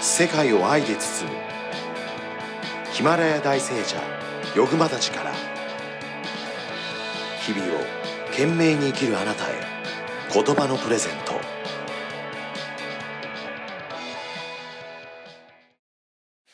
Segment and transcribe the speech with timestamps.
[0.00, 1.36] 世界を愛で包む。
[2.92, 4.00] ヒマラヤ大聖者
[4.56, 5.32] ヨグマたちから。
[7.40, 7.78] 日々を
[8.30, 9.54] 懸命に生きるあなたへ
[10.32, 11.32] 言葉のプレゼント。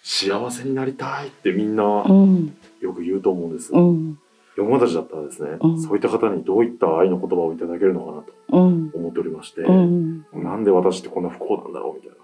[0.02, 2.56] 幸せになりたいってみんなうん。
[2.80, 3.72] よく言うと思うんです。
[3.72, 4.18] うん。
[4.56, 5.82] ヨグマたちだったらですね、うん。
[5.82, 8.90] そういった方にどういった愛の言葉をいただけるのかなとうん。
[8.95, 10.24] 思っておりまして、うん。
[10.32, 12.23] なんで私ってこんな不幸なんだろうみたいな。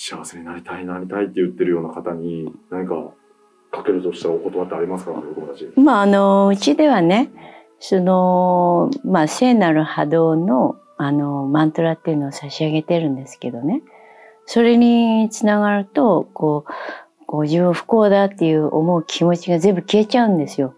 [0.00, 2.94] 幸せになりたい、なりたいって言ってるような方に何か
[3.72, 5.12] かけるとしたらお言葉ってありますか、
[5.76, 7.30] まああのうちではね
[7.80, 13.82] そのまあ聖なる波動のあのマントラっていうのを差し上げてるんですけどね。
[14.46, 20.74] それにつながるとこうこう自分不幸だっていう思う気持ちが全部消えちゃうんですよ。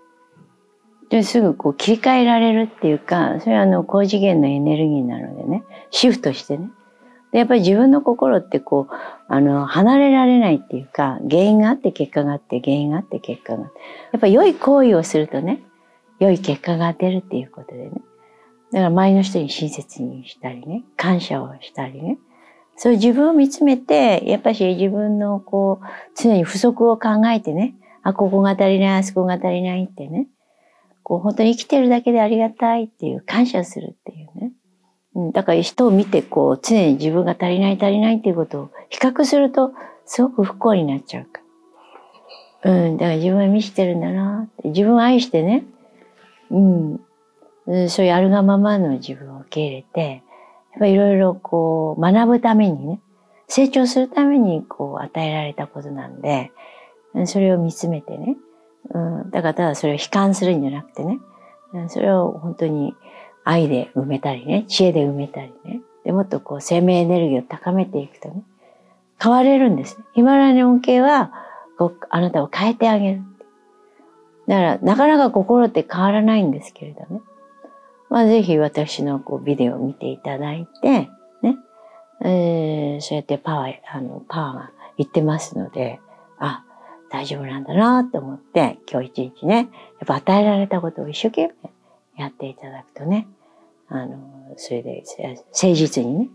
[1.10, 5.62] ですぐこう切り替えられるっていうかそれはあの高次元のエネルギーなのでね。
[5.90, 6.70] シフトしてね。
[7.32, 8.94] でやっぱり自分の心ってこう
[9.28, 13.78] あの離れられないっていうか原因があって結果があって原因があって結果があって。
[14.12, 15.62] やっぱり良い行為をするとね
[16.18, 17.92] 良い結果が出るっていうことでね。
[18.72, 22.18] だから周りの人に親切にしたりね感謝をしたりね。
[22.76, 30.28] そういう自分を見つめてやっぱし自分のこう常に不足を考えてねあここが足りないあそこが足りないってね。
[31.10, 34.52] こう本当に生きてるだけでありがたいっていう感謝するっていうね、
[35.14, 39.72] うん、だから人を見てこう常に自分が足りない足りないっていうことを比較すると
[40.04, 41.40] すごく不幸になっちゃうか
[42.62, 42.72] ら。
[42.72, 45.64] うん、だから自分は見してるんだなって自分を愛してね、
[46.50, 47.00] うん、
[47.66, 47.88] うん。
[47.88, 50.22] そういうあるがままの自分を受け入れて
[50.72, 53.00] やっぱいろいろこう学ぶためにね
[53.48, 56.52] 成長するためにこう与えられたことなんで
[57.24, 58.36] それを見つめてね、
[58.90, 61.18] うん、だからただそれを悲観するんじゃなくてね。
[61.88, 62.94] それを本当に
[63.44, 65.80] 愛で埋めたりね知恵で埋めたりね。
[66.04, 68.42] でもっとこう生命エネルギーを高めていくとね
[69.22, 70.04] 変われるんですね。
[70.14, 71.32] ヒマラヤの恩恵は
[71.78, 73.22] こうあなたを変えてあげる。
[74.48, 77.20] だからなかなか心って変わらないんですけれどね。
[78.10, 81.08] まあ、ぜひ私のこうビデオを見ていただいて、
[81.42, 81.56] ね、
[82.22, 86.00] えーそうやってパワー、あの、パワーがいってますので、
[86.38, 86.64] あ、
[87.10, 89.68] 大丈夫なんだなと思って、今日一日ね、やっ
[90.06, 91.70] ぱ与えられたことを一生懸命
[92.20, 93.26] やっていただくとね、
[93.88, 95.02] あの、それで
[95.52, 96.28] 誠実にね、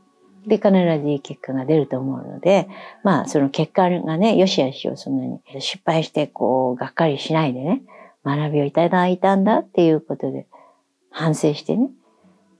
[0.48, 2.68] で、必ずいい結果が出ると思うので、
[3.04, 7.82] まあ、その結果がね、よしあしをそんなに失敗して、こう、がっかりしないでね、
[8.24, 10.48] 学びをいただいたんだっていうことで、
[11.12, 11.90] 反省してね、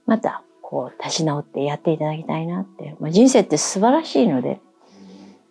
[0.06, 2.96] また、こう、立ち直ってやっていただきたいなって。
[3.00, 4.60] まあ、人生って素晴らしいので、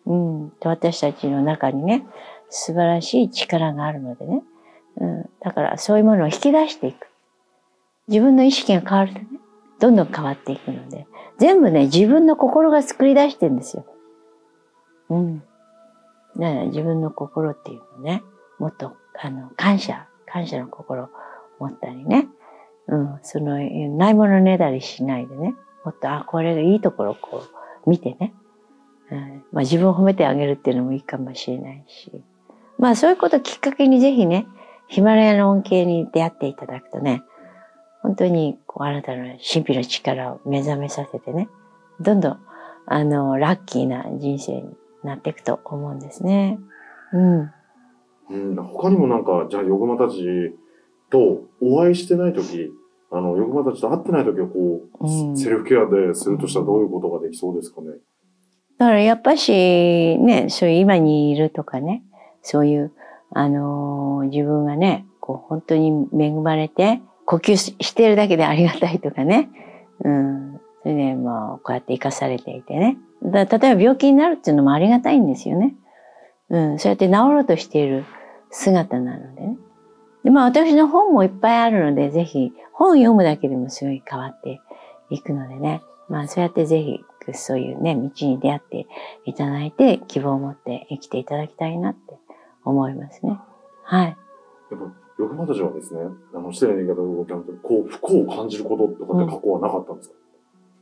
[0.06, 2.06] うん、私たちの中にね、
[2.50, 4.44] 素晴らしい力があるのでね、
[4.98, 7.08] うん、だからそういうものを引き出していく。
[8.08, 9.28] 自分の意識が変わるとね、
[9.80, 11.08] どんどん変わっていくので、
[11.38, 13.86] 全部ね、自分の心が作り出してんですよ。
[15.10, 15.44] うん。
[16.36, 18.24] ね、自分の心っていうのね、
[18.60, 21.10] もっと、あの、感謝、感謝の心を
[21.60, 22.28] 持ったりね、
[22.88, 27.44] うん、その、ないものねだりしないでね、もっと、あ、これがいいところをこ
[27.86, 28.34] う、見てね、
[29.12, 32.12] うん、まあ自分を褒めてあげるっていうのもいいかもしれないし、
[32.78, 34.48] まあそういうことをきっかけにぜひね、
[34.88, 37.24] ヒマラヤの恩恵に出会っていただくとね、
[38.06, 41.50] 本当にこうあなたの神秘の力を目覚めさせてね、
[42.00, 42.40] どんどん、
[42.86, 46.60] あの、ラッキーな人生になっていくと思うんですね。
[47.14, 47.52] うん。
[48.30, 50.56] うん、他にもなんか、じゃあ、ヨグマたち
[51.10, 52.70] とお会いしてないとき、
[53.12, 57.88] あの、ヨグマたちと会ってないときは、こう、うんセルフケアでするとしたらどういうことができそうですかね？
[58.78, 59.52] だからやっぱし
[60.20, 62.04] ね、そういう今にいるとかね、
[62.44, 62.92] そういう、
[63.32, 69.50] あのー自分がね、こう本当に恵まれて、呼吸してるだけでありがたいとかね、
[70.04, 72.98] うん、それでまあこうやって生かされていてね。
[73.24, 75.76] だ例えば病気になるっていうのもありがたいんですよね。
[76.50, 78.06] うん、そうやって治ろうとしている
[78.52, 79.58] 姿なのでね。
[80.24, 84.62] で、まあ私の本もいっぱいあるので、ぜひ本読むだけでもすごい変わって
[85.10, 85.82] いくのでね。
[86.08, 87.00] まあそうやってぜひ
[87.34, 88.86] そういうね、道に出会って
[89.26, 92.20] いただいて希望を持って生きていただきたいなって
[92.64, 93.40] 思いますね。
[93.84, 94.18] はい。
[94.72, 94.86] やっぱ、
[95.20, 96.02] ヨグマたちはですね、
[96.34, 100.16] あの、失礼な言い方を聞くと、こう、不幸を感じることとかって過去はなかったんですか、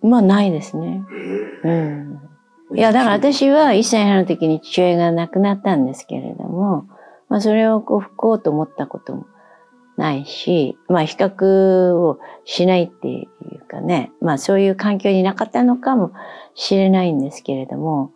[0.04, 1.04] まあないですね。
[1.64, 2.20] うん。
[2.76, 6.88] いや、だから私は1歳半の時に父親が亡くなったんですけれども、
[7.30, 9.26] まあそれをこう不幸と思ったことも
[9.98, 13.28] ないし、まあ比較をしないってい
[13.62, 16.14] うかね、まあそういう環境になかったのかも
[16.56, 18.12] しれないんですけれども、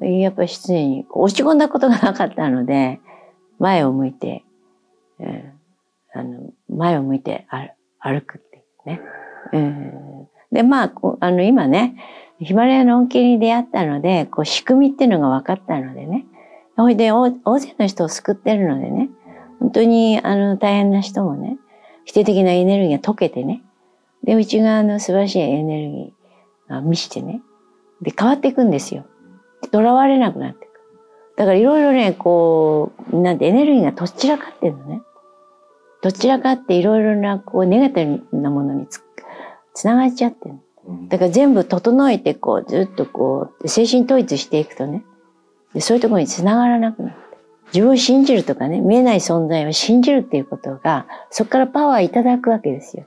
[0.00, 3.00] やっぱり常にこう落ち込んだことがなかったので、
[3.58, 4.44] 前を向いて、
[5.20, 5.52] うん
[6.14, 7.46] あの前を向いて
[8.00, 9.00] 歩くっていうね。
[9.52, 11.96] うんで、まあ、あの、今ね、
[12.40, 16.26] ヒマラヤの恩恵に出会ったので、こう仕組みっていうのが分かったのでね。
[16.76, 19.08] ほいで大勢の人を救ってるのでね。
[19.60, 21.58] 本当にあの大変な人もね、
[22.04, 23.62] 否定的なエネルギーが溶けてね。
[24.22, 27.42] で、内側の素晴らしいエネルギーが満ちてね。
[28.02, 29.06] で、変わっていくんですよ。
[29.72, 30.72] 囚われなくなっていく。
[31.36, 35.00] だからいろいろね、こう、なんてエネルギーがどちらかってるのね。
[36.02, 39.02] どちらかっていろいろな、こう、ネガティブなものにつ、
[39.74, 40.54] つながっちゃってる。
[40.86, 45.04] うんだから全部整えて、こう、ずっとこう、精神統一していくとね、
[45.74, 47.26] でそういうところにつながらなくなって。
[47.72, 53.04] 自分を信じるとかね、見えない存在を信じるっていうことが、そこからパワーいただくわけですよ。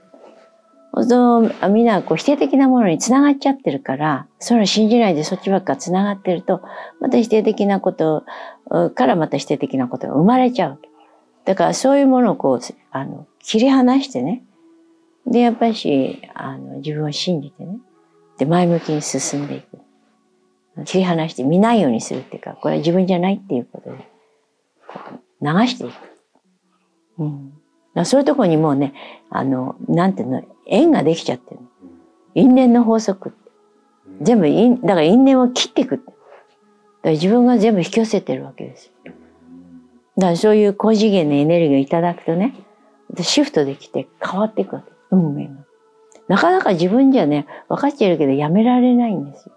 [0.94, 6.62] そうするとみんなこう否定的なものにつながっちゃってるから、それを信じないでそっちばっかつながってると、
[7.00, 8.24] また否定的なこと
[8.70, 10.89] うからまた否定的なことが生まれちゃうわけ。
[11.50, 14.44] だからそういうものをこう、あの、切り離してね。
[15.26, 17.80] で、やっぱり、あの、自分を信じてね。
[18.38, 19.80] で、前向きに進んでいく。
[20.86, 23.98] 切り離して見ないようにするっていうか、これは自分じゃないっていうことで、
[24.88, 25.00] こ
[25.42, 25.94] う流していく。
[27.18, 27.54] うん。
[27.96, 28.94] だそういうところにもうね、
[29.32, 31.62] あの、なんていうの、縁ができちゃってる。
[32.36, 33.52] 因縁の法則って。
[34.22, 35.98] 全部因、だから因縁を切っていく。
[35.98, 36.12] だか
[37.06, 39.14] ら自分が全部引き寄せてるわけですよ。
[40.20, 42.54] だからそういう高次元のエネルギーをいただくとね、
[43.14, 44.92] でシフトできて変わっていくわけ。
[45.12, 45.54] 運命が。
[46.28, 49.56] なかなか自分じゃね、分かっちゃいるけどやめられないんですよ。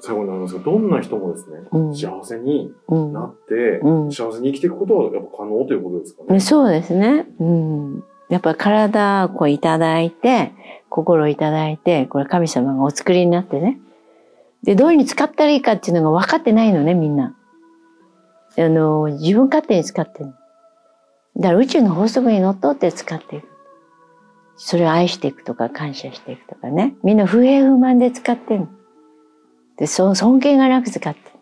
[0.00, 3.12] 最後になりますが、どんな人もですね、うん幸せにうん。
[3.12, 6.34] なって、うん幸せに生きていくことはやっぱ可能ということですかね。
[6.34, 7.26] ねそうですね。
[7.38, 8.04] うん。
[8.30, 10.52] やっぱり体をこういただいて、
[10.88, 13.78] 心をいただいて、これ神様がお作りになってね。
[14.62, 17.36] で、どういうふうに使ったらいいかっていうのが分かってないのね、みんな。
[18.58, 20.34] あの、自分勝手に使ってる。
[21.36, 23.48] だから宇宙の法則にのっとって使っていく。
[24.56, 26.96] それを愛していくとか感謝していくとかね。
[27.04, 28.66] みんな不平不満で使ってる。
[29.76, 31.26] で、そう、尊敬がなく使ってる。
[31.26, 31.38] だか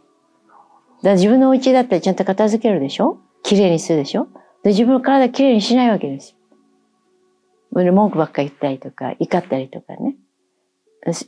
[1.03, 3.19] ら自分のお家だったらちゃんと片付けるでしょ？
[3.43, 4.29] 綺麗にするでしょ？
[4.63, 6.37] で自分の体きれいにしないわけです
[7.73, 7.93] よ。
[7.93, 10.17] 文句ばっか言ったりとか、怒ったりとかね。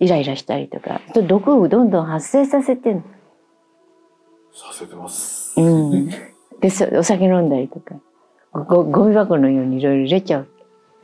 [0.01, 1.01] イライラしたりとか。
[1.27, 3.03] 毒をどんどん発生させてんの。
[4.53, 5.48] させてます。
[5.63, 6.11] うん。
[6.61, 7.97] で、そお酒飲んだりとか。
[8.53, 10.49] ごゴミ箱のようにいろいろ入れちゃう。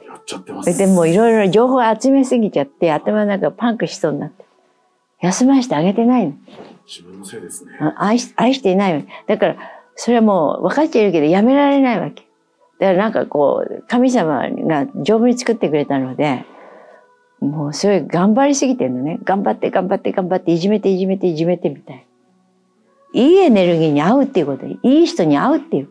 [0.06, 0.78] やっちゃってます。
[0.78, 4.44] でもういろいろ情報を集めすぎちゃって頭の中がパンクしそうになって。
[5.20, 6.34] 休ませてあげてないの。
[6.86, 7.72] 自分のせいですね。
[7.80, 9.06] あ愛し愛していない。
[9.26, 9.56] だから、
[9.96, 12.26] それはもう分かっちゃいるけどやめられないわけ。
[12.78, 16.44] だからなんかこう、神様が丈夫に作ってくれたので、
[17.40, 19.18] もうそれ頑張りすぎてんのね。
[19.24, 22.04] 頑張って頑張って頑張っていじめていじめていじめてみたい。
[23.14, 25.88] いいエネルギーに合うっていうこといい人に会うっていう。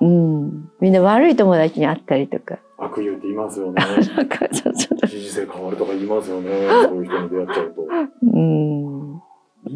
[0.00, 0.70] うん。
[0.80, 2.58] みんな悪い友達に会ったりとか。
[2.76, 3.82] 悪友って言いますよね。
[4.00, 6.50] 人生変わるとか言いますよね。
[6.84, 7.86] そういう人に出会っちゃうと。
[8.22, 9.22] うん。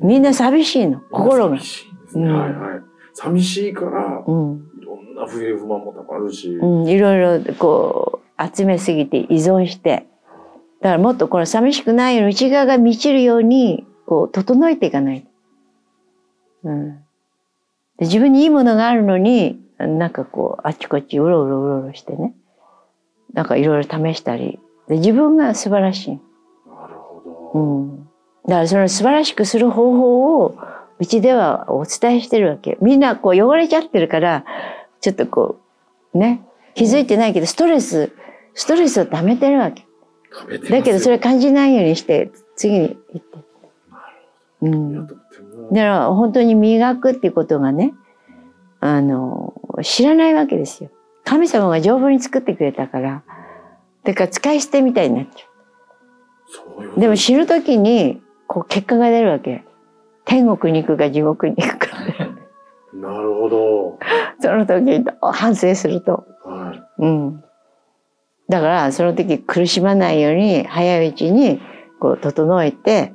[0.02, 1.00] みんな寂しいの。
[1.10, 1.66] 心が寂。
[1.66, 2.26] しいですね。
[2.26, 2.80] うんはいはい。
[3.14, 4.70] 寂しいから、うん。
[4.80, 6.54] いろんな不平不満もたまるし。
[6.54, 10.06] うん、いろいろこう集めすぎて依存して
[10.82, 15.28] だからもっとこの寂しくないように内側が満ちるようにこう整えていかないと、
[16.64, 16.96] うん、
[17.98, 22.34] で自分にいいものがあるのになんかこうあっちこっちうろうろうろうろしてね。
[23.32, 24.58] なんかいろいろ試したり。
[24.88, 27.60] で自分が素晴らしい、なるほうど。
[27.60, 28.08] ん、
[28.46, 30.58] だからその素晴らしくする方法を
[30.98, 32.78] うちではお伝えしてるわけ。
[32.80, 34.44] みんなこう汚れちゃってるから
[35.00, 35.60] ちょっとこ
[36.14, 36.42] うね。
[36.74, 38.12] 気づいてないけどストレス
[38.54, 39.84] ストレスを溜めてるわけ。
[40.70, 43.38] だけどそれ感じないようにして次に行って
[44.62, 45.06] うん。
[45.06, 45.18] だか
[45.72, 47.94] ら本当に磨くっていうことがね
[48.80, 50.90] あの知らないわけですよ。
[51.24, 53.22] 神様が丈夫に作ってくれたから
[54.04, 55.46] だから使い捨てみたいになっちゃ
[56.46, 59.64] そうでも死ぬ時にこう結果が出るわけ。
[60.24, 61.96] 天国に行くか地獄に行くか。
[62.94, 63.98] なるほど。
[64.40, 66.24] その時に反省すると。
[66.44, 67.02] はい。
[67.02, 67.44] うん。
[68.48, 71.60] だから、その時苦しまないように、早いうちに、
[72.00, 73.14] こう、整えて、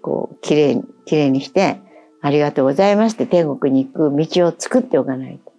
[0.00, 1.80] こう、きれいに、きれいにして、
[2.20, 5.52] ありがとうございますって天国に行く道を作っておかないと。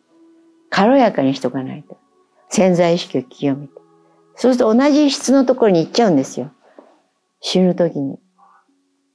[0.70, 1.98] 軽やかにしとかないと。
[2.50, 3.74] 潜在意識を清めて。
[4.36, 6.52] そうすると同じ質のところに行っちゃうんですよ。
[7.42, 8.20] 死ぬ時に。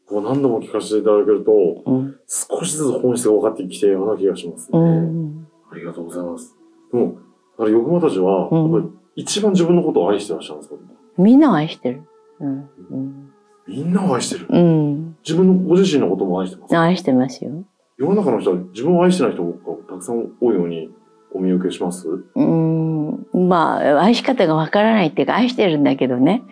[0.06, 1.52] こう何度も聞かせていただけると、
[1.86, 2.16] うん。
[2.26, 4.78] 少しずつ本質が分かってきてるような気がしますね。
[4.78, 5.48] うん。
[5.70, 6.54] ありがとうございます。
[6.92, 7.16] でも、
[7.58, 10.80] あれ、ヨグマたちは、うん一番自分のことを愛してらっしゃるんですか？
[11.18, 12.02] みんなを愛してる。
[12.40, 12.70] うん。
[12.90, 13.33] うん。
[13.66, 14.46] みんなを愛してる。
[14.48, 15.16] うん。
[15.22, 16.76] 自分のご自身のことも愛してます。
[16.76, 17.64] 愛してますよ。
[17.96, 19.52] 世の中の人は自分を愛してない人が
[19.88, 20.90] たくさん多いように
[21.32, 22.08] お見受けします？
[22.08, 26.42] うーんまあ愛し方がわからないっていうか愛してるんだけどね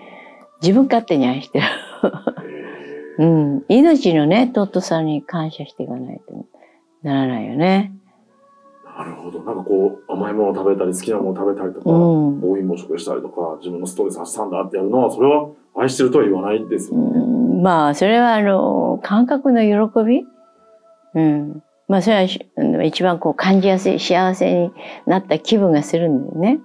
[0.62, 1.66] 自分勝手に愛してる。
[3.18, 3.64] えうん。
[3.68, 6.46] 命のね、尊さに感謝していかないと
[7.02, 7.92] ならないよね。
[8.96, 9.42] ーなるほど。
[9.42, 12.40] なんかこう、甘いものを食べたり、好きなものを食べたりとか、うん。
[12.40, 17.18] 暴飲暴食したりとか、自分のストレス発散だってやるのは、それは愛してるとは言わないですよね。
[17.18, 20.26] うんまあ、それはあの、感覚の喜び？
[21.14, 21.62] うん。
[21.88, 22.44] まあ、それはし
[22.84, 24.72] 一番こう感じやすい、幸せに
[25.06, 26.60] なった気分がするんだよね。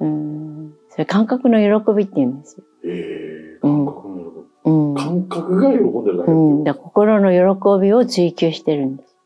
[0.00, 0.74] うん。
[0.90, 2.64] それ感覚の喜びって言うんですよ。
[2.84, 4.22] ええうん感覚の喜
[4.64, 4.94] びうん。
[4.94, 9.16] 感覚が喜んでるだけうん、だ心の喜びを追求してるんです。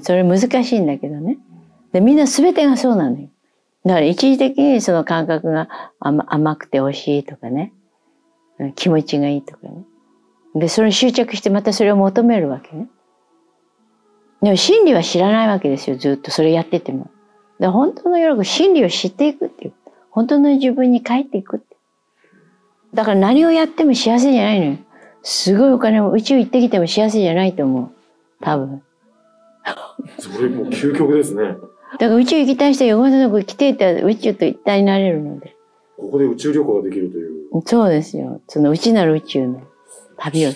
[0.00, 1.38] それ難しいんだけどね。
[1.92, 3.28] でみんな全てがそうなのよ。
[3.84, 5.68] だから一時的にその感覚が
[5.98, 7.72] 甘くて美味しいとかね、
[8.76, 9.84] 気持ちがいいとかね。
[10.54, 12.88] で、それに執着してまたそれを求めるわけね。
[14.42, 17.10] でも真理は知らないわけですよ、ずっとそれやってても。
[17.58, 19.72] で本当の喜び、真理を知っていくっていう。
[20.10, 21.76] 本当の自分に帰っていくって。
[22.94, 24.78] だから何をやっても幸せじゃないのよ。
[25.22, 27.90] すごいお金も宇宙行ってきても幸せじゃないと思う。
[28.40, 28.82] 多分。
[30.18, 31.56] それもう究極ですね。
[31.92, 35.56] だから宇宙行きたい人は横田のとこ来ていたら宇宙と一体になれるので。
[35.98, 37.32] ここで宇宙旅行ができるという。
[37.66, 38.40] そうですよ。
[38.48, 39.62] その内なる宇宙の
[40.16, 40.50] 旅を。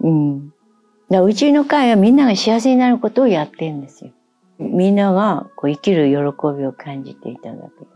[0.00, 0.48] うん。
[0.48, 0.56] だか
[1.08, 4.12] ら宇宙の会はみんなが幸せになることをやってるんですよ。
[4.58, 6.14] みんながこう生きる喜
[6.56, 7.86] びを感じていただく。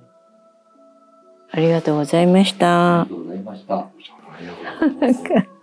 [1.53, 3.17] ありがとうございましたありが。
[3.17, 5.60] とうございました。